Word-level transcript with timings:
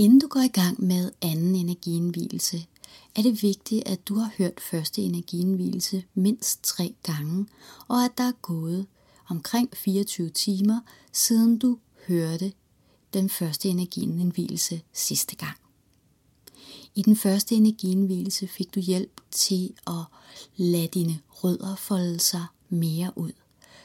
Inden 0.00 0.18
du 0.18 0.28
går 0.28 0.40
i 0.40 0.48
gang 0.48 0.84
med 0.84 1.12
anden 1.22 1.54
energienvielse, 1.54 2.66
er 3.16 3.22
det 3.22 3.42
vigtigt, 3.42 3.88
at 3.88 4.08
du 4.08 4.14
har 4.14 4.32
hørt 4.38 4.60
første 4.60 5.02
energienvielse 5.02 6.04
mindst 6.14 6.62
tre 6.62 6.94
gange, 7.02 7.46
og 7.88 8.04
at 8.04 8.18
der 8.18 8.24
er 8.24 8.32
gået 8.42 8.86
omkring 9.28 9.76
24 9.76 10.30
timer, 10.30 10.80
siden 11.12 11.58
du 11.58 11.78
hørte 12.08 12.52
den 13.12 13.30
første 13.30 13.68
energienvielse 13.68 14.82
sidste 14.92 15.36
gang. 15.36 15.56
I 16.94 17.02
den 17.02 17.16
første 17.16 17.54
energienvielse 17.54 18.46
fik 18.48 18.74
du 18.74 18.80
hjælp 18.80 19.20
til 19.30 19.74
at 19.86 20.04
lade 20.56 20.88
dine 20.88 21.18
rødder 21.30 21.76
folde 21.76 22.18
sig 22.18 22.46
mere 22.68 23.12
ud, 23.16 23.32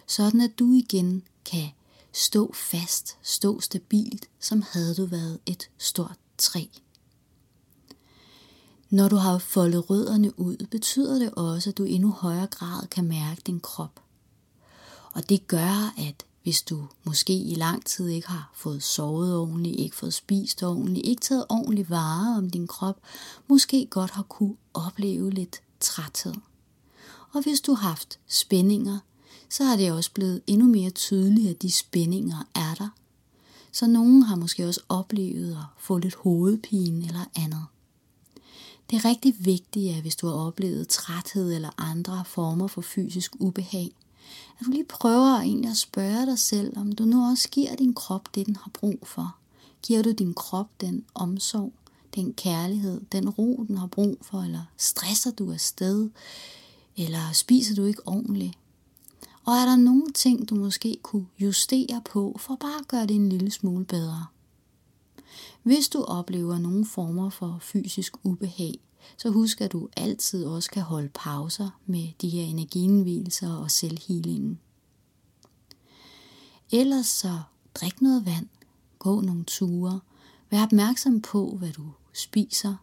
sådan 0.08 0.42
at 0.42 0.60
du 0.60 0.74
igen 0.74 1.24
kan 1.46 1.70
stå 2.16 2.54
fast, 2.54 3.18
stå 3.22 3.60
stabilt, 3.60 4.30
som 4.40 4.64
havde 4.72 4.96
du 4.96 5.06
været 5.06 5.40
et 5.46 5.70
stort 5.78 6.18
træ. 6.38 6.66
Når 8.90 9.08
du 9.08 9.16
har 9.16 9.38
foldet 9.38 9.90
rødderne 9.90 10.40
ud, 10.40 10.68
betyder 10.72 11.20
det 11.20 11.32
også, 11.32 11.70
at 11.70 11.78
du 11.78 11.84
i 11.84 11.92
endnu 11.92 12.12
højere 12.12 12.48
grad 12.48 12.88
kan 12.88 13.08
mærke 13.08 13.42
din 13.46 13.60
krop. 13.60 14.00
Og 15.14 15.30
det 15.30 15.48
gør, 15.48 15.94
at 15.98 16.26
hvis 16.44 16.62
du 16.62 16.88
måske 17.04 17.34
i 17.34 17.56
lang 17.56 17.86
tid 17.86 18.08
ikke 18.08 18.28
har 18.28 18.52
fået 18.56 18.84
sovet 18.84 19.38
ordentligt, 19.38 19.80
ikke 19.80 19.96
fået 19.96 20.14
spist 20.14 20.64
ordentligt, 20.64 21.08
ikke 21.08 21.22
taget 21.22 21.46
ordentligt 21.50 21.90
vare 21.90 22.38
om 22.38 22.50
din 22.50 22.68
krop, 22.68 23.00
måske 23.48 23.88
godt 23.90 24.12
har 24.12 24.24
kunne 24.24 24.56
opleve 24.74 25.32
lidt 25.32 25.62
træthed. 25.80 26.34
Og 27.34 27.42
hvis 27.42 27.62
du 27.62 27.74
har 27.74 27.88
haft 27.88 28.20
spændinger, 28.28 29.00
så 29.50 29.64
er 29.64 29.78
det 29.78 29.92
også 29.92 30.12
blevet 30.12 30.42
endnu 30.48 30.68
mere 30.68 30.90
tydeligt, 30.90 31.50
at 31.50 31.62
de 31.62 31.72
spændinger 31.72 32.48
er 32.56 32.74
der. 32.78 32.90
Så 33.72 33.88
nogen 33.88 34.24
har 34.24 34.36
måske 34.36 34.68
også 34.68 34.82
oplevet 34.90 35.52
at 35.52 35.66
få 35.78 35.98
lidt 35.98 36.16
hovedpine 36.16 37.06
eller 37.06 37.26
andet. 37.36 37.66
Det 38.90 38.96
er 38.96 39.06
rigtig 39.06 39.36
vigtigt, 39.40 39.96
at 39.96 40.02
hvis 40.02 40.16
du 40.16 40.28
har 40.28 40.34
oplevet 40.34 40.88
træthed 40.88 41.54
eller 41.54 41.70
andre 41.78 42.26
former 42.26 42.68
for 42.68 42.82
fysisk 42.82 43.36
ubehag, 43.40 43.92
at 44.60 44.66
du 44.66 44.72
lige 44.72 44.86
prøver 44.86 45.40
egentlig 45.40 45.72
at 45.72 45.78
spørge 45.78 46.26
dig 46.26 46.40
selv, 46.40 46.78
om 46.78 46.92
du 46.92 47.04
nu 47.04 47.30
også 47.30 47.50
giver 47.50 47.76
din 47.76 47.94
krop 47.94 48.36
det, 48.36 48.46
den 48.46 48.56
har 48.56 48.72
brug 48.74 49.00
for. 49.04 49.36
Giver 49.84 50.02
du 50.02 50.12
din 50.12 50.34
krop 50.34 50.68
den 50.82 51.06
omsorg, 51.14 51.74
den 52.16 52.34
kærlighed, 52.34 53.02
den 53.12 53.30
ro, 53.30 53.66
den 53.68 53.78
har 53.78 53.88
brug 53.88 54.18
for, 54.22 54.42
eller 54.42 54.64
stresser 54.78 55.32
du 55.32 55.52
afsted, 55.52 56.10
eller 56.98 57.32
spiser 57.34 57.76
du 57.76 57.86
ikke 57.86 58.08
ordentligt? 58.08 58.58
Og 59.46 59.54
er 59.54 59.66
der 59.66 59.76
nogle 59.76 60.12
ting, 60.14 60.50
du 60.50 60.56
måske 60.56 60.98
kunne 61.04 61.28
justere 61.40 62.02
på, 62.12 62.36
for 62.40 62.56
bare 62.56 62.80
at 62.80 62.88
gøre 62.88 63.08
det 63.08 63.16
en 63.16 63.30
lille 63.30 63.52
smule 63.52 63.86
bedre? 63.86 64.26
Hvis 65.64 65.90
du 65.90 66.04
oplever 66.04 66.58
nogle 66.58 66.86
former 66.86 67.30
for 67.30 67.58
fysisk 67.62 68.14
ubehag, 68.24 68.80
så 69.18 69.30
husk 69.30 69.62
at 69.62 69.72
du 69.72 69.90
altid 69.98 70.46
også 70.46 70.72
kan 70.72 70.84
holde 70.84 71.10
pauser 71.14 71.70
med 71.86 72.08
de 72.22 72.30
her 72.30 72.44
energienvielser 72.44 73.54
og 73.54 73.72
selvhealingen. 73.72 74.60
Ellers 76.72 77.08
så 77.08 77.40
drik 77.76 78.02
noget 78.02 78.26
vand, 78.26 78.48
gå 79.00 79.22
nogle 79.22 79.44
ture, 79.44 80.00
vær 80.50 80.64
opmærksom 80.64 81.22
på, 81.22 81.56
hvad 81.60 81.72
du 81.72 81.84
spiser. 82.14 82.76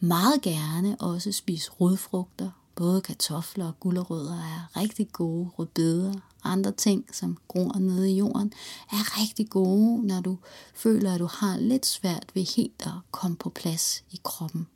Meget 0.00 0.42
gerne 0.42 0.96
også 1.00 1.32
spis 1.32 1.80
rodfrugter, 1.80 2.50
både 2.76 3.00
kartofler 3.00 3.66
og 3.66 3.80
gulerødder 3.80 4.34
er 4.34 4.80
rigtig 4.80 5.12
gode, 5.12 5.48
rødbeder, 5.58 6.14
andre 6.44 6.72
ting, 6.72 7.04
som 7.12 7.38
gror 7.48 7.78
nede 7.78 8.12
i 8.12 8.16
jorden, 8.16 8.52
er 8.92 9.20
rigtig 9.20 9.48
gode, 9.48 10.06
når 10.06 10.20
du 10.20 10.38
føler, 10.74 11.14
at 11.14 11.20
du 11.20 11.26
har 11.26 11.58
lidt 11.58 11.86
svært 11.86 12.26
ved 12.34 12.56
helt 12.56 12.82
at 12.86 12.92
komme 13.10 13.36
på 13.36 13.50
plads 13.50 14.04
i 14.10 14.20
kroppen. 14.24 14.66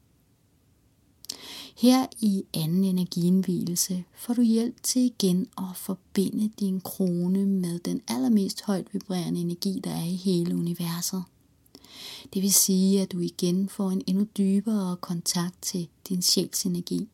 Her 1.76 2.06
i 2.20 2.44
anden 2.54 2.84
energienvielse 2.84 4.04
får 4.14 4.34
du 4.34 4.42
hjælp 4.42 4.82
til 4.82 5.02
igen 5.02 5.46
at 5.58 5.76
forbinde 5.76 6.50
din 6.60 6.80
krone 6.80 7.46
med 7.46 7.78
den 7.78 8.00
allermest 8.08 8.62
højt 8.62 8.86
vibrerende 8.92 9.40
energi, 9.40 9.80
der 9.84 9.90
er 9.90 10.04
i 10.04 10.14
hele 10.14 10.56
universet. 10.56 11.24
Det 12.34 12.42
vil 12.42 12.52
sige, 12.52 13.02
at 13.02 13.12
du 13.12 13.20
igen 13.20 13.68
får 13.68 13.90
en 13.90 14.02
endnu 14.06 14.26
dybere 14.38 14.96
kontakt 14.96 15.62
til 15.62 15.88
din 16.08 16.22
sjælsenergi. 16.22 17.08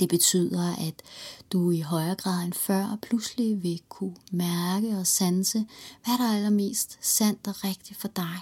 Det 0.00 0.08
betyder, 0.08 0.76
at 0.76 1.02
du 1.52 1.70
i 1.70 1.80
højere 1.80 2.14
grad 2.14 2.44
end 2.44 2.52
før 2.52 2.98
pludselig 3.02 3.62
vil 3.62 3.80
kunne 3.88 4.16
mærke 4.30 4.98
og 4.98 5.06
sanse, 5.06 5.66
hvad 6.04 6.18
der 6.18 6.24
er 6.24 6.36
allermest 6.36 6.98
sandt 7.00 7.48
og 7.48 7.64
rigtigt 7.64 8.00
for 8.00 8.08
dig. 8.08 8.38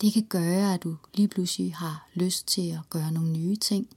Det 0.00 0.12
kan 0.12 0.26
gøre, 0.28 0.74
at 0.74 0.82
du 0.82 0.96
lige 1.14 1.28
pludselig 1.28 1.74
har 1.74 2.08
lyst 2.14 2.46
til 2.46 2.70
at 2.70 2.90
gøre 2.90 3.12
nogle 3.12 3.32
nye 3.32 3.56
ting. 3.56 3.88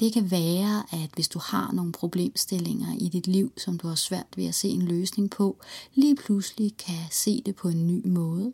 Det 0.00 0.12
kan 0.12 0.30
være, 0.30 0.84
at 0.90 1.10
hvis 1.14 1.28
du 1.28 1.38
har 1.38 1.72
nogle 1.72 1.92
problemstillinger 1.92 2.96
i 2.98 3.08
dit 3.08 3.26
liv, 3.26 3.52
som 3.56 3.78
du 3.78 3.88
har 3.88 3.94
svært 3.94 4.26
ved 4.36 4.46
at 4.46 4.54
se 4.54 4.68
en 4.68 4.82
løsning 4.82 5.30
på, 5.30 5.60
lige 5.94 6.16
pludselig 6.16 6.76
kan 6.76 7.04
se 7.10 7.42
det 7.46 7.56
på 7.56 7.68
en 7.68 7.86
ny 7.86 8.06
måde. 8.06 8.52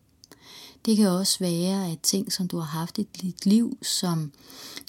Det 0.85 0.97
kan 0.97 1.09
også 1.09 1.39
være, 1.39 1.91
at 1.91 2.01
ting, 2.01 2.33
som 2.33 2.49
du 2.49 2.59
har 2.59 2.79
haft 2.79 2.99
i 2.99 3.09
dit 3.23 3.47
liv, 3.47 3.79
som 3.83 4.33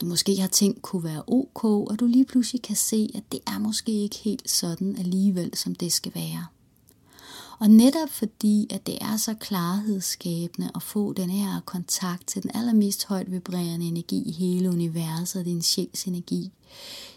du 0.01 0.06
måske 0.06 0.41
har 0.41 0.47
tænkt 0.47 0.81
kunne 0.81 1.03
være 1.03 1.23
ok, 1.28 1.63
og 1.63 2.00
du 2.00 2.06
lige 2.06 2.25
pludselig 2.25 2.62
kan 2.62 2.75
se, 2.75 3.09
at 3.16 3.23
det 3.31 3.40
er 3.47 3.59
måske 3.59 3.91
ikke 3.91 4.16
helt 4.16 4.50
sådan 4.50 4.97
alligevel, 4.97 5.57
som 5.57 5.75
det 5.75 5.94
skal 5.94 6.12
være. 6.16 6.45
Og 7.59 7.69
netop 7.69 8.09
fordi, 8.09 8.68
at 8.69 8.88
det 8.88 8.97
er 9.01 9.18
så 9.18 9.34
klarhedsskabende 9.34 10.72
at 10.75 10.84
få 10.84 11.13
den 11.13 11.29
her 11.29 11.59
kontakt 11.66 12.28
til 12.28 12.44
den 12.44 12.51
allermest 12.53 13.06
højt 13.06 13.31
vibrerende 13.31 13.85
energi 13.85 14.24
i 14.25 14.31
hele 14.31 14.69
universet, 14.69 15.45
din 15.45 15.62
sjæls 15.62 16.03
energi, 16.03 16.51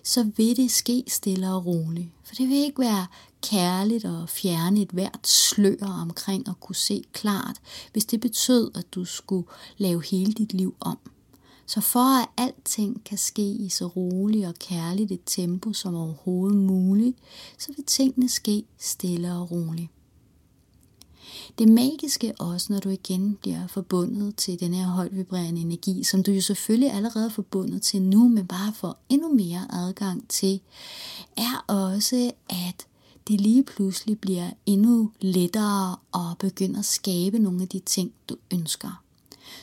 så 0.05 0.31
vil 0.37 0.57
det 0.57 0.71
ske 0.71 1.05
stille 1.09 1.51
og 1.51 1.67
roligt. 1.67 2.09
For 2.25 2.35
det 2.35 2.49
vil 2.49 2.57
ikke 2.57 2.79
være 2.79 3.07
kærligt 3.43 4.05
og 4.05 4.29
fjerne 4.29 4.83
et 4.83 4.91
hvert 4.91 5.27
slør 5.27 6.01
omkring 6.03 6.49
at 6.49 6.61
kunne 6.61 6.77
se 6.77 7.05
klart, 7.13 7.61
hvis 7.93 8.05
det 8.05 8.21
betød, 8.21 8.71
at 8.75 8.95
du 8.95 9.05
skulle 9.05 9.49
lave 9.79 10.05
hele 10.05 10.33
dit 10.33 10.53
liv 10.53 10.75
om. 10.81 10.99
Så 11.67 11.81
for 11.81 12.23
at 12.23 12.29
alting 12.37 13.05
kan 13.05 13.19
ske 13.19 13.51
i 13.51 13.69
så 13.69 13.87
roligt 13.87 14.47
og 14.47 14.55
kærligt 14.55 15.13
et 15.13 15.21
tempo 15.27 15.73
som 15.73 15.95
overhovedet 15.95 16.59
muligt, 16.59 17.17
så 17.59 17.73
vil 17.77 17.85
tingene 17.85 18.29
ske 18.29 18.65
stille 18.79 19.33
og 19.33 19.51
roligt. 19.51 19.89
Det 21.59 21.69
magiske 21.69 22.35
også, 22.39 22.73
når 22.73 22.81
du 22.81 22.89
igen 22.89 23.39
bliver 23.41 23.67
forbundet 23.67 24.37
til 24.37 24.61
den 24.61 24.75
her 24.75 24.87
højt 24.87 25.17
vibrerende 25.17 25.61
energi, 25.61 26.05
som 26.05 26.23
du 26.23 26.33
jo 26.33 26.41
selvfølgelig 26.41 26.93
allerede 26.93 27.25
er 27.25 27.31
forbundet 27.31 27.83
til 27.83 28.03
nu, 28.03 28.29
men 28.29 28.47
bare 28.47 28.73
får 28.73 28.99
endnu 29.09 29.35
mere 29.35 29.67
adgang 29.73 30.29
til, 30.29 30.61
er 31.37 31.65
også, 31.69 32.31
at 32.49 32.87
det 33.29 33.41
lige 33.41 33.63
pludselig 33.63 34.21
bliver 34.21 34.51
endnu 34.67 35.11
lettere 35.21 35.97
at 36.15 36.39
begynde 36.39 36.79
at 36.79 36.85
skabe 36.85 37.39
nogle 37.39 37.63
af 37.63 37.69
de 37.69 37.79
ting, 37.79 38.13
du 38.29 38.37
ønsker. 38.53 39.03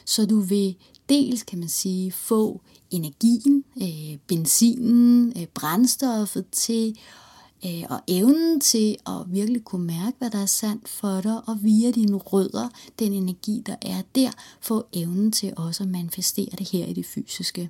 Så 0.06 0.26
du 0.26 0.40
vil 0.40 0.76
dels, 1.10 1.44
kan 1.44 1.60
man 1.60 1.70
sige, 1.70 2.12
få 2.12 2.62
energien, 2.92 3.64
øh, 3.82 4.18
benzinen, 4.28 5.34
øh, 5.38 5.46
brændstoffet 5.46 6.46
til 6.52 6.98
øh, 7.66 7.84
og 7.90 8.02
evnen 8.08 8.60
til 8.60 8.98
at 9.08 9.14
virkelig 9.28 9.64
kunne 9.64 9.86
mærke, 9.86 10.18
hvad 10.18 10.30
der 10.30 10.42
er 10.42 10.46
sandt 10.46 10.90
for 10.90 11.22
dig, 11.22 11.50
og 11.50 11.64
via 11.64 11.92
dine 11.92 12.18
rødder, 12.18 12.70
den 13.00 13.14
energi, 13.14 13.64
der 13.66 13.76
er 13.82 14.02
der, 14.16 14.32
få 14.62 14.88
evnen 14.94 15.32
til 15.32 15.54
også 15.58 15.84
at 15.84 15.90
manifestere 15.90 16.50
det 16.58 16.70
her 16.70 16.86
i 16.86 16.94
det 16.94 17.06
fysiske. 17.06 17.70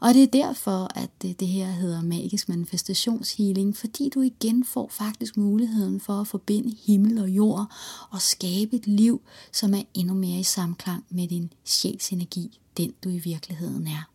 Og 0.00 0.14
det 0.14 0.22
er 0.22 0.26
derfor, 0.26 0.88
at 0.94 1.10
det, 1.22 1.40
det 1.40 1.48
her 1.48 1.66
hedder 1.66 2.02
magisk 2.02 2.48
manifestationshealing, 2.48 3.76
fordi 3.76 4.08
du 4.08 4.20
igen 4.20 4.64
får 4.64 4.88
faktisk 4.90 5.36
muligheden 5.36 6.00
for 6.00 6.20
at 6.20 6.28
forbinde 6.28 6.76
himmel 6.86 7.18
og 7.18 7.28
jord 7.28 7.72
og 8.10 8.22
skabe 8.22 8.76
et 8.76 8.86
liv, 8.86 9.20
som 9.52 9.74
er 9.74 9.82
endnu 9.94 10.14
mere 10.14 10.40
i 10.40 10.42
samklang 10.42 11.04
med 11.10 11.28
din 11.28 11.52
sjæls 11.64 12.12
energi, 12.12 12.60
den 12.76 12.92
du 13.04 13.08
i 13.08 13.18
virkeligheden 13.18 13.86
er. 13.86 14.11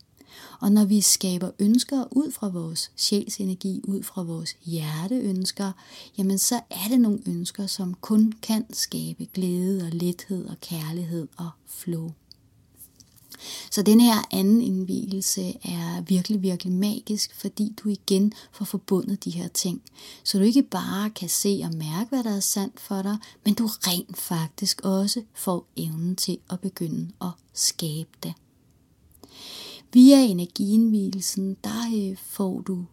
Og 0.59 0.71
når 0.71 0.85
vi 0.85 1.01
skaber 1.01 1.51
ønsker 1.59 2.05
ud 2.11 2.31
fra 2.31 2.47
vores 2.47 2.91
sjælsenergi, 2.95 3.81
ud 3.83 4.03
fra 4.03 4.23
vores 4.23 4.55
hjerteønsker, 4.65 5.71
jamen 6.17 6.37
så 6.37 6.55
er 6.69 6.87
det 6.89 6.99
nogle 6.99 7.19
ønsker, 7.27 7.67
som 7.67 7.93
kun 7.93 8.33
kan 8.41 8.65
skabe 8.73 9.27
glæde 9.33 9.83
og 9.85 9.91
lethed 9.91 10.45
og 10.45 10.55
kærlighed 10.61 11.27
og 11.37 11.49
flow. 11.67 12.11
Så 13.71 13.81
den 13.81 13.99
her 13.99 14.27
anden 14.31 14.61
indvielse 14.61 15.41
er 15.63 16.01
virkelig, 16.01 16.41
virkelig 16.41 16.73
magisk, 16.73 17.35
fordi 17.35 17.73
du 17.83 17.89
igen 17.89 18.33
får 18.51 18.65
forbundet 18.65 19.23
de 19.23 19.29
her 19.29 19.47
ting. 19.47 19.81
Så 20.23 20.37
du 20.37 20.43
ikke 20.43 20.63
bare 20.63 21.09
kan 21.09 21.29
se 21.29 21.61
og 21.63 21.75
mærke, 21.75 22.09
hvad 22.09 22.23
der 22.23 22.35
er 22.35 22.39
sandt 22.39 22.79
for 22.79 23.01
dig, 23.01 23.17
men 23.45 23.53
du 23.53 23.65
rent 23.65 24.17
faktisk 24.17 24.81
også 24.83 25.23
får 25.33 25.67
evnen 25.77 26.15
til 26.15 26.37
at 26.49 26.59
begynde 26.59 27.07
at 27.21 27.31
skabe 27.53 28.09
det. 28.23 28.33
Via 29.93 30.25
energienvielsen, 30.25 31.57
der 31.63 31.91
øh, 31.95 32.17
får 32.17 32.61
du 32.61 32.85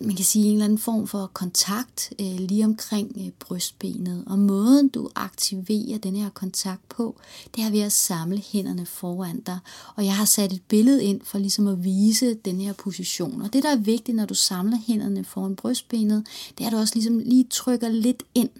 man 0.00 0.16
kan 0.16 0.24
sige, 0.24 0.46
en 0.46 0.52
eller 0.52 0.64
anden 0.64 0.78
form 0.78 1.06
for 1.06 1.30
kontakt 1.32 2.12
øh, 2.20 2.38
lige 2.38 2.64
omkring 2.64 3.12
øh, 3.16 3.30
brystbenet. 3.38 4.24
Og 4.26 4.38
måden 4.38 4.88
du 4.88 5.08
aktiverer 5.14 5.98
den 5.98 6.16
her 6.16 6.28
kontakt 6.28 6.88
på, 6.88 7.16
det 7.56 7.64
er 7.64 7.70
ved 7.70 7.80
at 7.80 7.92
samle 7.92 8.42
hænderne 8.52 8.86
foran 8.86 9.40
dig. 9.40 9.58
Og 9.96 10.04
jeg 10.04 10.16
har 10.16 10.24
sat 10.24 10.52
et 10.52 10.62
billede 10.68 11.04
ind 11.04 11.20
for 11.24 11.38
ligesom 11.38 11.66
at 11.66 11.84
vise 11.84 12.34
den 12.34 12.60
her 12.60 12.72
position. 12.72 13.42
Og 13.42 13.52
det, 13.52 13.62
der 13.62 13.70
er 13.72 13.76
vigtigt, 13.76 14.16
når 14.16 14.26
du 14.26 14.34
samler 14.34 14.78
hænderne 14.86 15.24
foran 15.24 15.56
brystbenet, 15.56 16.26
det 16.58 16.64
er, 16.64 16.66
at 16.66 16.72
du 16.72 16.78
også 16.78 16.94
ligesom 16.94 17.18
lige 17.18 17.46
trykker 17.50 17.88
lidt 17.88 18.22
ind 18.34 18.50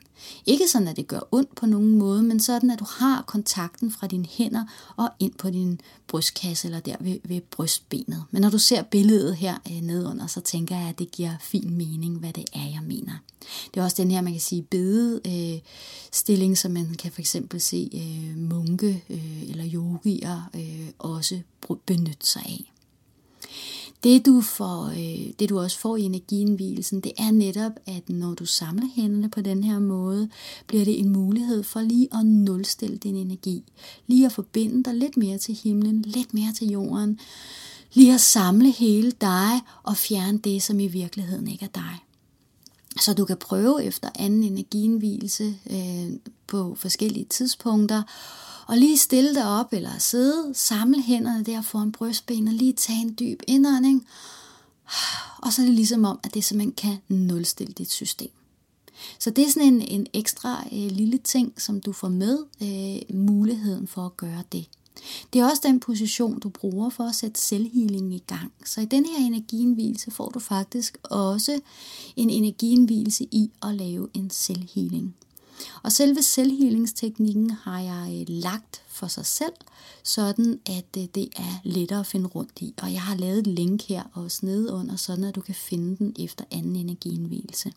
ikke 0.47 0.69
sådan, 0.69 0.89
at 0.89 0.97
det 0.97 1.07
gør 1.07 1.21
ondt 1.31 1.55
på 1.55 1.67
nogen 1.67 1.99
måde, 1.99 2.23
men 2.23 2.41
sådan, 2.41 2.71
at 2.71 2.79
du 2.79 2.87
har 2.89 3.23
kontakten 3.27 3.91
fra 3.91 4.07
dine 4.07 4.27
hænder 4.27 4.65
og 4.97 5.09
ind 5.19 5.33
på 5.33 5.51
din 5.51 5.81
brystkasse 6.07 6.69
eller 6.69 6.81
der 6.81 6.97
ved, 7.01 7.19
ved 7.25 7.41
brystbenet. 7.41 8.25
Men 8.31 8.43
når 8.43 8.51
du 8.51 8.59
ser 8.59 8.83
billedet 8.83 9.37
her 9.37 9.55
øh, 9.71 9.81
nedunder, 9.81 10.27
så 10.27 10.41
tænker 10.41 10.77
jeg, 10.77 10.89
at 10.89 10.99
det 10.99 11.11
giver 11.11 11.33
fin 11.41 11.77
mening, 11.77 12.19
hvad 12.19 12.33
det 12.33 12.45
er, 12.53 12.69
jeg 12.73 12.83
mener. 12.87 13.13
Det 13.75 13.81
er 13.81 13.85
også 13.85 14.03
den 14.03 14.11
her, 14.11 14.21
man 14.21 14.33
kan 14.33 14.41
sige, 14.41 14.63
bedestilling, 14.63 15.55
øh, 15.55 15.61
stilling, 16.13 16.59
som 16.59 16.71
man 16.71 16.95
kan 16.95 17.13
for 17.13 17.21
eksempel 17.21 17.61
se 17.61 17.91
øh, 17.95 18.39
munke 18.39 19.05
øh, 19.11 19.43
eller 19.51 19.65
yogier 19.75 20.51
øh, 20.55 20.89
også 20.99 21.41
benytte 21.87 22.27
sig 22.27 22.43
af. 22.47 22.73
Det 24.05 24.27
du, 24.27 24.41
får, 24.41 24.85
øh, 24.87 25.33
det 25.39 25.49
du 25.49 25.59
også 25.59 25.79
får 25.79 25.97
i 25.97 26.03
energienvielsen, 26.03 27.01
det 27.01 27.13
er 27.19 27.31
netop, 27.31 27.73
at 27.87 28.09
når 28.09 28.35
du 28.35 28.47
samler 28.47 28.87
hænderne 28.97 29.31
på 29.31 29.41
den 29.41 29.65
her 29.65 29.79
måde, 29.79 30.29
bliver 30.67 30.85
det 30.85 30.99
en 30.99 31.09
mulighed 31.09 31.63
for 31.63 31.81
lige 31.81 32.09
at 32.13 32.27
nulstille 32.27 32.97
din 32.97 33.17
energi. 33.17 33.65
Lige 34.07 34.27
at 34.27 34.33
forbinde 34.33 34.85
dig 34.85 34.95
lidt 34.95 35.17
mere 35.17 35.39
til 35.39 35.55
himlen, 35.55 36.03
lidt 36.03 36.35
mere 36.35 36.53
til 36.53 36.71
jorden. 36.71 37.21
Lige 37.93 38.15
at 38.15 38.21
samle 38.21 38.71
hele 38.71 39.11
dig 39.11 39.61
og 39.83 39.97
fjerne 39.97 40.39
det, 40.39 40.63
som 40.63 40.81
i 40.81 40.87
virkeligheden 40.87 41.49
ikke 41.49 41.65
er 41.65 41.81
dig. 41.81 42.06
Så 43.01 43.15
du 43.15 43.25
kan 43.25 43.37
prøve 43.37 43.85
efter 43.85 44.09
anden 44.15 44.45
energienvielse 44.45 45.59
øh, 45.71 46.11
på 46.47 46.75
forskellige 46.75 47.25
tidspunkter 47.25 48.03
og 48.67 48.77
lige 48.77 48.97
stille 48.97 49.35
dig 49.35 49.49
op 49.61 49.73
eller 49.73 49.99
sidde, 49.99 50.55
samle 50.55 51.03
hænderne 51.03 51.45
der 51.45 51.63
foran 51.63 51.93
brystbenet, 51.93 52.55
lige 52.55 52.73
tage 52.73 53.03
en 53.03 53.17
dyb 53.21 53.43
indånding. 53.47 54.07
Og 55.43 55.53
så 55.53 55.63
er 55.63 55.67
det 55.67 55.75
ligesom 55.75 56.05
om, 56.05 56.19
at 56.25 56.35
det 56.35 56.45
simpelthen 56.45 56.73
kan 56.73 57.17
nulstille 57.17 57.73
dit 57.73 57.91
system. 57.91 58.31
Så 59.19 59.31
det 59.31 59.47
er 59.47 59.51
sådan 59.51 59.75
en, 59.75 59.81
en 59.81 60.07
ekstra 60.13 60.65
øh, 60.73 60.91
lille 60.91 61.19
ting, 61.19 61.53
som 61.57 61.81
du 61.81 61.93
får 61.93 62.09
med 62.09 62.39
øh, 62.63 63.17
muligheden 63.17 63.87
for 63.87 64.07
at 64.07 64.17
gøre 64.17 64.43
det. 64.53 64.69
Det 65.33 65.41
er 65.41 65.51
også 65.51 65.63
den 65.67 65.81
position, 65.81 66.39
du 66.39 66.49
bruger 66.49 66.91
for 66.91 67.05
at 67.05 67.15
sætte 67.15 67.41
selvhealing 67.41 68.15
i 68.15 68.23
gang. 68.27 68.53
Så 68.65 68.81
i 68.81 68.85
den 68.85 69.07
her 69.07 69.27
energienvielse 69.27 70.11
får 70.11 70.29
du 70.29 70.39
faktisk 70.39 70.99
også 71.03 71.61
en 72.17 72.31
energienvielse 72.31 73.25
i 73.25 73.51
at 73.63 73.75
lave 73.75 74.09
en 74.15 74.31
selvhealing. 74.31 75.15
Og 75.83 75.93
selve 75.93 76.23
selvhealingsteknikken 76.23 77.51
har 77.51 77.81
jeg 77.81 78.21
øh, 78.21 78.25
lagt 78.29 78.83
for 78.89 79.07
sig 79.07 79.27
selv, 79.27 79.53
sådan 80.03 80.61
at 80.67 80.97
øh, 80.99 81.05
det 81.15 81.29
er 81.37 81.61
lettere 81.65 82.01
at 82.01 82.07
finde 82.07 82.27
rundt 82.27 82.59
i. 82.61 82.75
Og 82.83 82.93
jeg 82.93 83.03
har 83.03 83.17
lavet 83.17 83.39
et 83.39 83.47
link 83.47 83.83
her 83.83 84.03
også 84.13 84.47
nede 84.47 84.73
under, 84.73 84.97
sådan 84.97 85.25
at 85.25 85.35
du 85.35 85.41
kan 85.41 85.55
finde 85.55 85.97
den 85.97 86.15
efter 86.19 86.45
anden 86.51 86.77
energienvielse. 86.77 87.73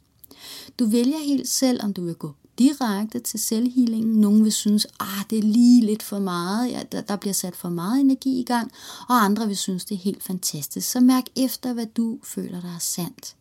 Du 0.80 0.86
vælger 0.86 1.18
helt 1.18 1.50
selv, 1.50 1.84
om 1.84 1.94
du 1.94 2.06
vil 2.06 2.16
gå 2.16 2.34
direkte 2.60 3.20
til 3.20 3.40
selvhealingen. 3.40 4.16
Nogle 4.16 4.44
vil 4.44 4.52
synes, 4.52 4.86
at 4.86 4.92
ah, 5.00 5.24
det 5.30 5.38
er 5.38 5.44
lige 5.44 5.86
lidt 5.86 6.04
for 6.04 6.20
meget, 6.20 6.72
ja, 6.72 6.84
der, 6.92 7.02
der 7.02 7.16
bliver 7.16 7.34
sat 7.34 7.56
for 7.56 7.70
meget 7.70 8.00
energi 8.00 8.40
i 8.40 8.44
gang, 8.44 8.72
og 9.10 9.24
andre 9.24 9.48
vil 9.48 9.58
synes, 9.58 9.86
det 9.86 9.96
er 9.96 10.00
helt 10.00 10.24
fantastisk. 10.24 10.92
Så 10.92 11.00
mærk 11.00 11.24
efter, 11.36 11.74
hvad 11.74 11.86
du 11.86 12.20
føler, 12.24 12.62
der 12.62 12.76
er 12.76 12.80
sandt. 12.80 13.36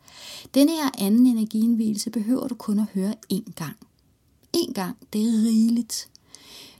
Denne 0.54 0.72
her 0.72 0.90
anden 0.98 1.26
energienvielse 1.26 2.10
behøver 2.10 2.48
du 2.48 2.54
kun 2.54 2.78
at 2.78 2.86
høre 2.94 3.14
én 3.32 3.52
gang 3.56 3.76
én 4.56 4.72
gang. 4.72 4.96
Det 5.12 5.20
er 5.20 5.32
rigeligt. 5.32 6.08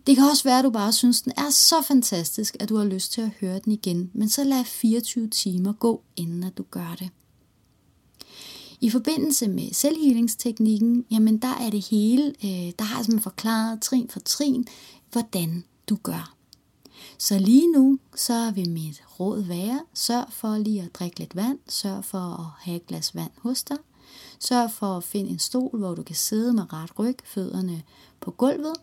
Det 0.06 0.17
kan 0.17 0.25
også 0.25 0.44
være, 0.44 0.58
at 0.58 0.64
du 0.64 0.70
bare 0.70 0.93
synes, 0.93 1.23
den 1.23 1.32
er 1.37 1.50
så 1.50 1.82
fantastisk, 1.82 2.56
at 2.61 2.69
du 2.69 2.76
har 2.76 2.84
lyst 2.84 3.12
til 3.12 3.20
at 3.20 3.31
høre 3.41 3.61
den 3.64 3.73
igen, 3.73 4.11
men 4.14 4.29
så 4.29 4.44
lad 4.44 4.64
24 4.64 5.29
timer 5.29 5.73
gå, 5.73 6.02
inden 6.17 6.44
at 6.44 6.58
du 6.58 6.64
gør 6.70 6.96
det. 6.99 7.08
I 8.81 8.91
forbindelse 8.91 9.49
med 9.49 9.73
selvhealingsteknikken, 9.73 11.05
jamen 11.11 11.39
der 11.39 11.55
er 11.61 11.71
det 11.71 11.89
hele, 11.91 12.35
øh, 12.45 12.73
der 12.79 12.83
har 12.83 13.05
jeg 13.13 13.23
forklaret 13.23 13.83
trin 13.83 14.09
for 14.11 14.21
trin, 14.21 14.67
hvordan 15.13 15.65
du 15.89 15.99
gør. 16.03 16.35
Så 17.19 17.39
lige 17.39 17.73
nu, 17.73 17.99
så 18.17 18.51
vil 18.51 18.71
mit 18.71 19.03
råd 19.21 19.43
være, 19.43 19.81
sørg 19.95 20.27
for 20.31 20.59
lige 20.59 20.83
at 20.83 20.95
drikke 20.95 21.19
lidt 21.19 21.37
vand, 21.37 21.59
sørg 21.69 22.05
for 22.05 22.19
at 22.19 22.65
have 22.65 22.77
et 22.77 22.87
glas 22.87 23.15
vand 23.15 23.31
hos 23.37 23.63
dig, 23.63 23.77
Sørg 24.39 24.71
for 24.71 24.97
at 24.97 25.05
finde 25.05 25.31
en 25.31 25.39
stol, 25.39 25.79
hvor 25.79 25.95
du 25.95 26.03
kan 26.03 26.17
sidde 26.17 26.53
med 26.53 26.73
ret 26.73 26.99
ryg, 26.99 27.17
fødderne 27.25 27.83
på 28.21 28.31
gulvet. 28.31 28.77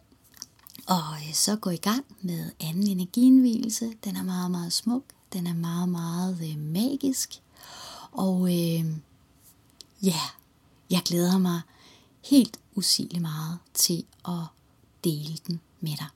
Og 0.88 1.14
øh, 1.28 1.34
så 1.34 1.56
gå 1.56 1.70
i 1.70 1.78
gang 1.78 2.06
med 2.22 2.52
anden 2.60 2.88
energienvielse. 2.88 3.94
Den 4.04 4.16
er 4.16 4.24
meget, 4.24 4.52
meget 4.52 4.74
smuk. 4.74 5.04
Den 5.34 5.48
er 5.48 5.54
meget, 5.54 5.90
meget 5.90 6.40
øh, 6.44 6.60
magisk. 6.60 7.42
Og 8.12 8.42
øh, 8.42 8.86
ja, 10.04 10.20
jeg 10.90 11.02
glæder 11.06 11.38
mig 11.38 11.62
helt 12.26 12.60
usigeligt 12.76 13.22
meget 13.22 13.60
til 13.74 14.06
at 14.28 14.44
dele 15.04 15.38
den 15.48 15.62
med 15.80 15.98
dig. 15.98 16.08